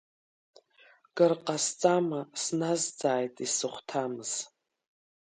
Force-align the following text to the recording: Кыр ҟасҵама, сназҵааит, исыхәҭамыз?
Кыр 1.15 1.31
ҟасҵама, 1.45 2.21
сназҵааит, 2.41 3.35
исыхәҭамыз? 3.45 4.31